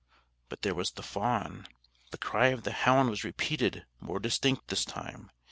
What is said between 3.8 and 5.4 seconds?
more distinct this time.